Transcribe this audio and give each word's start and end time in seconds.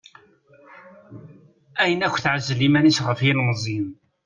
Ayen 1.81 2.05
akk 2.07 2.17
teɛzel 2.23 2.59
iman-is 2.67 2.99
ɣef 3.05 3.19
yilmeẓyen. 3.25 3.87